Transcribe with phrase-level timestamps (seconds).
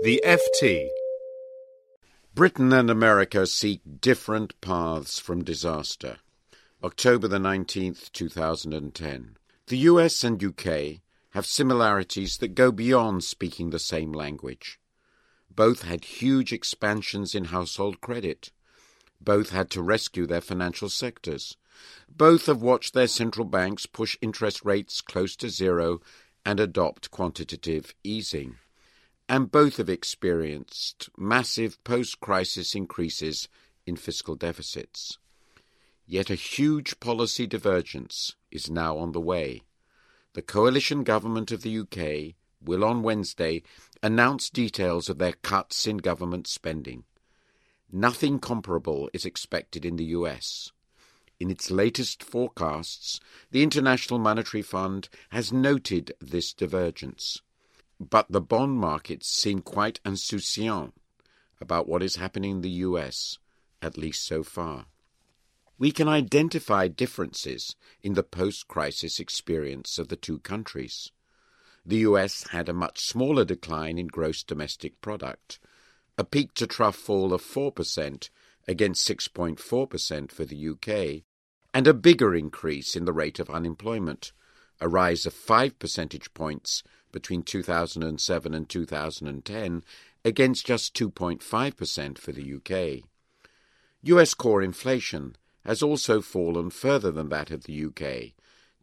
[0.00, 0.90] The FT.
[2.32, 6.18] Britain and America seek different paths from disaster.
[6.84, 9.36] October the 19th, 2010.
[9.66, 11.00] The US and UK
[11.30, 14.78] have similarities that go beyond speaking the same language.
[15.50, 18.52] Both had huge expansions in household credit.
[19.20, 21.56] Both had to rescue their financial sectors.
[22.08, 26.00] Both have watched their central banks push interest rates close to zero
[26.46, 28.58] and adopt quantitative easing
[29.28, 33.48] and both have experienced massive post crisis increases
[33.86, 35.18] in fiscal deficits.
[36.06, 39.62] Yet a huge policy divergence is now on the way.
[40.32, 43.62] The coalition government of the UK will on Wednesday
[44.02, 47.04] announce details of their cuts in government spending.
[47.92, 50.72] Nothing comparable is expected in the US.
[51.40, 57.42] In its latest forecasts, the International Monetary Fund has noted this divergence.
[58.00, 60.92] But the bond markets seem quite insouciant
[61.60, 63.38] about what is happening in the US,
[63.82, 64.86] at least so far.
[65.78, 71.10] We can identify differences in the post crisis experience of the two countries.
[71.84, 75.58] The US had a much smaller decline in gross domestic product,
[76.16, 78.30] a peak to trough fall of 4%
[78.66, 81.22] against 6.4% for the UK,
[81.72, 84.32] and a bigger increase in the rate of unemployment,
[84.80, 89.82] a rise of 5 percentage points between 2007 and 2010
[90.24, 93.04] against just 2.5% for the UK.
[94.02, 98.32] US core inflation has also fallen further than that of the UK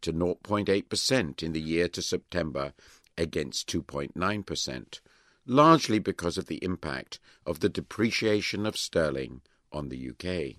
[0.02, 2.73] to 0.8% in the year to September
[3.17, 4.99] against 2.9%,
[5.45, 10.57] largely because of the impact of the depreciation of sterling on the UK.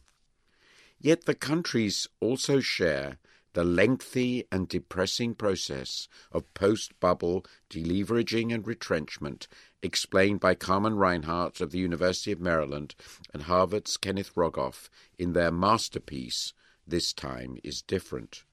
[0.99, 3.19] Yet the countries also share
[3.57, 9.49] the lengthy and depressing process of post bubble deleveraging and retrenchment,
[9.83, 12.95] explained by Carmen Reinhart of the University of Maryland
[13.33, 16.53] and Harvard's Kenneth Rogoff in their masterpiece,
[16.87, 18.45] This Time is Different.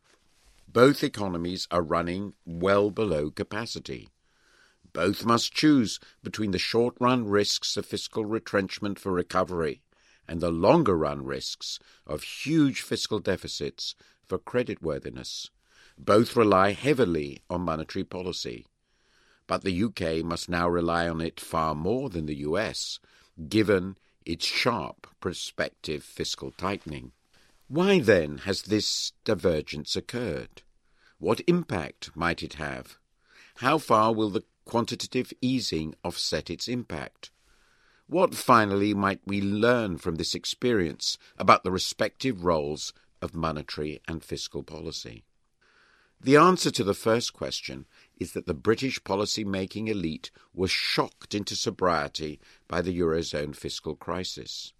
[0.69, 4.07] Both economies are running well below capacity.
[4.93, 9.81] Both must choose between the short run risks of fiscal retrenchment for recovery
[10.29, 13.95] and the longer run risks of huge fiscal deficits
[14.27, 15.49] for creditworthiness.
[15.97, 18.65] Both rely heavily on monetary policy.
[19.47, 22.99] But the UK must now rely on it far more than the US,
[23.49, 27.11] given its sharp prospective fiscal tightening.
[27.67, 30.61] Why then has this divergence occurred?
[31.17, 32.97] What impact might it have?
[33.57, 37.31] How far will the quantitative easing offset its impact?
[38.07, 44.23] What finally might we learn from this experience about the respective roles of monetary and
[44.23, 45.23] fiscal policy?
[46.21, 47.85] The answer to the first question
[48.17, 53.95] is that the British policy making elite was shocked into sobriety by the Eurozone fiscal
[53.95, 54.73] crisis.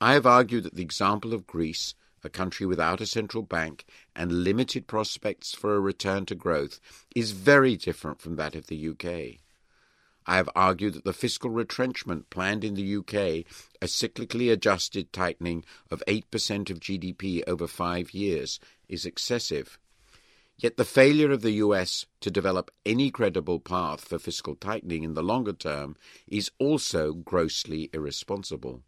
[0.00, 3.84] I have argued that the example of Greece, a country without a central bank
[4.16, 6.80] and limited prospects for a return to growth,
[7.14, 9.43] is very different from that of the UK.
[10.26, 13.44] I have argued that the fiscal retrenchment planned in the UK,
[13.82, 18.58] a cyclically adjusted tightening of 8% of GDP over five years,
[18.88, 19.78] is excessive.
[20.56, 25.14] Yet the failure of the US to develop any credible path for fiscal tightening in
[25.14, 25.96] the longer term
[26.26, 28.82] is also grossly irresponsible.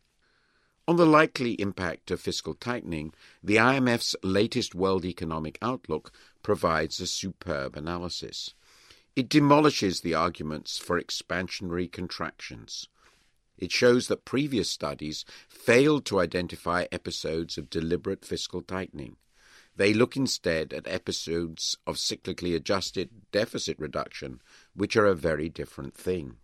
[0.89, 6.13] On the likely impact of fiscal tightening, the IMF's latest World Economic Outlook
[6.45, 8.55] provides a superb analysis.
[9.17, 12.87] It demolishes the arguments for expansionary contractions.
[13.57, 19.17] It shows that previous studies failed to identify episodes of deliberate fiscal tightening.
[19.75, 24.43] They look instead at episodes of cyclically adjusted deficit reduction,
[24.75, 26.37] which are a very different thing.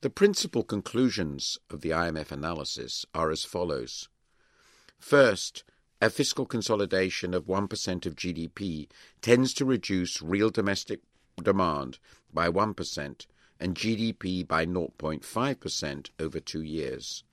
[0.00, 4.08] The principal conclusions of the IMF analysis are as follows.
[4.98, 5.62] First,
[6.00, 8.88] a fiscal consolidation of 1% of GDP
[9.20, 11.00] tends to reduce real domestic
[11.42, 11.98] demand
[12.32, 13.26] by 1%
[13.58, 17.24] and GDP by 0.5% over two years.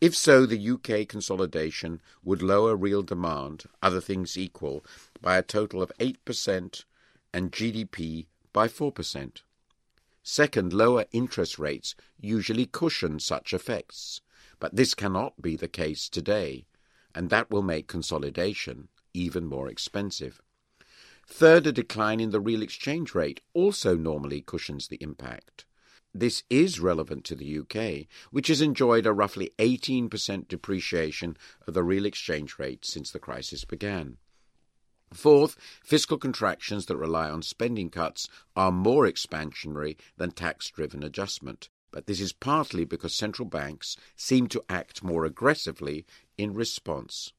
[0.00, 4.84] If so, the UK consolidation would lower real demand, other things equal,
[5.20, 6.84] by a total of 8%
[7.32, 9.42] and GDP by 4%.
[10.24, 14.20] Second, lower interest rates usually cushion such effects,
[14.58, 16.64] but this cannot be the case today,
[17.14, 20.40] and that will make consolidation even more expensive.
[21.26, 25.64] Third, a decline in the real exchange rate also normally cushions the impact.
[26.14, 31.36] This is relevant to the UK, which has enjoyed a roughly 18% depreciation
[31.66, 34.18] of the real exchange rate since the crisis began.
[35.12, 41.70] Fourth, fiscal contractions that rely on spending cuts are more expansionary than tax driven adjustment.
[41.92, 46.04] but this is partly because central banks seem to act more aggressively
[46.36, 47.32] in response.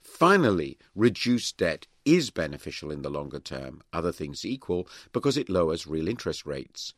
[0.00, 5.86] Finally, reduced debt is beneficial in the longer term, other things equal, because it lowers
[5.86, 6.94] real interest rates.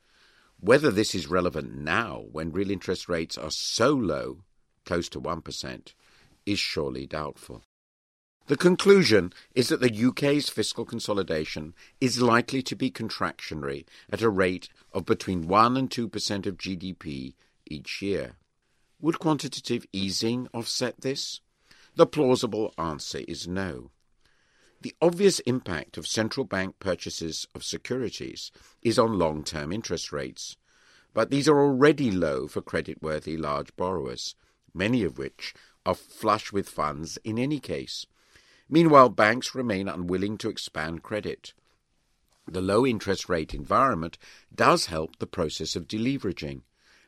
[0.60, 4.44] Whether this is relevant now, when real interest rates are so low,
[4.84, 5.94] close to 1%,
[6.46, 7.64] is surely doubtful.
[8.46, 14.30] The conclusion is that the UK's fiscal consolidation is likely to be contractionary at a
[14.30, 17.34] rate of between 1 and 2% of GDP
[17.66, 18.36] each year.
[19.00, 21.40] Would quantitative easing offset this?
[21.96, 23.90] The plausible answer is no.
[24.82, 28.50] The obvious impact of central bank purchases of securities
[28.80, 30.56] is on long term interest rates,
[31.12, 34.34] but these are already low for credit-worthy large borrowers,
[34.72, 35.52] many of which
[35.84, 38.06] are flush with funds in any case.
[38.70, 41.52] Meanwhile, banks remain unwilling to expand credit.
[42.46, 44.16] The low interest rate environment
[44.54, 46.62] does help the process of deleveraging,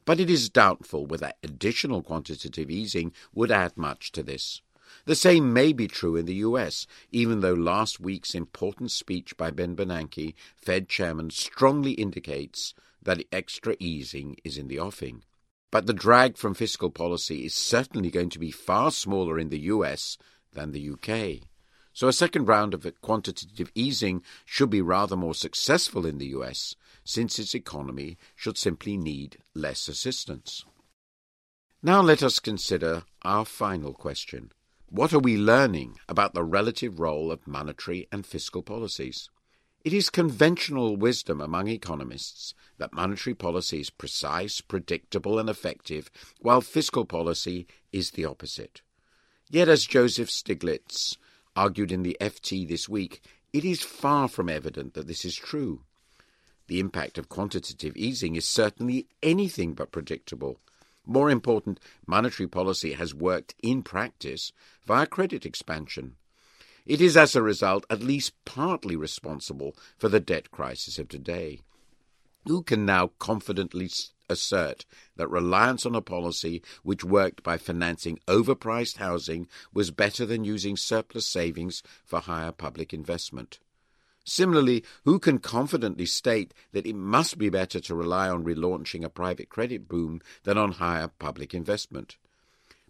[0.04, 4.60] but it is doubtful whether additional quantitative easing would add much to this.
[5.04, 9.50] The same may be true in the US, even though last week's important speech by
[9.50, 15.24] Ben Bernanke, Fed chairman, strongly indicates that extra easing is in the offing.
[15.70, 19.60] But the drag from fiscal policy is certainly going to be far smaller in the
[19.60, 20.18] US
[20.52, 21.48] than the UK.
[21.94, 26.74] So a second round of quantitative easing should be rather more successful in the US,
[27.04, 30.64] since its economy should simply need less assistance.
[31.82, 34.52] Now let us consider our final question.
[34.94, 39.30] What are we learning about the relative role of monetary and fiscal policies?
[39.86, 46.10] It is conventional wisdom among economists that monetary policy is precise, predictable, and effective,
[46.40, 48.82] while fiscal policy is the opposite.
[49.48, 51.16] Yet, as Joseph Stiglitz
[51.56, 55.84] argued in the FT this week, it is far from evident that this is true.
[56.66, 60.60] The impact of quantitative easing is certainly anything but predictable.
[61.04, 64.52] More important, monetary policy has worked in practice
[64.86, 66.16] via credit expansion.
[66.86, 71.60] It is, as a result, at least partly responsible for the debt crisis of today.
[72.46, 73.90] Who can now confidently
[74.28, 74.84] assert
[75.16, 80.76] that reliance on a policy which worked by financing overpriced housing was better than using
[80.76, 83.60] surplus savings for higher public investment?
[84.24, 89.08] Similarly, who can confidently state that it must be better to rely on relaunching a
[89.08, 92.18] private credit boom than on higher public investment?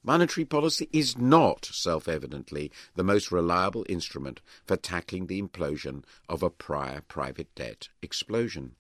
[0.05, 6.43] Monetary policy is not, self evidently, the most reliable instrument for tackling the implosion of
[6.43, 8.75] a prior private debt explosion.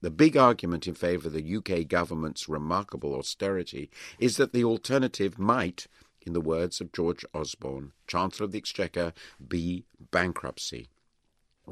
[0.00, 5.38] The big argument in favour of the UK government's remarkable austerity is that the alternative
[5.38, 5.86] might,
[6.22, 9.12] in the words of George Osborne, Chancellor of the Exchequer,
[9.46, 10.88] be bankruptcy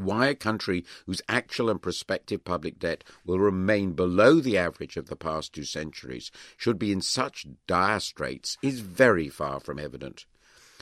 [0.00, 5.06] why a country whose actual and prospective public debt will remain below the average of
[5.06, 10.26] the past two centuries should be in such dire straits is very far from evident.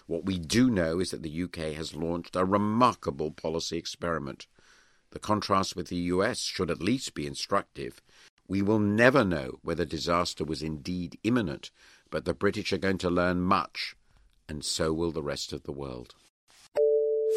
[0.06, 4.46] What we do know is that the UK has launched a remarkable policy experiment.
[5.12, 8.02] The contrast with the US should at least be instructive.
[8.46, 11.70] We will never know whether disaster was indeed imminent,
[12.10, 13.96] but the British are going to learn much,
[14.48, 16.14] and so will the rest of the world.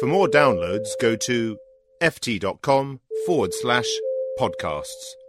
[0.00, 1.58] For more downloads, go to
[2.00, 3.88] ft.com forward slash
[4.38, 5.27] podcasts.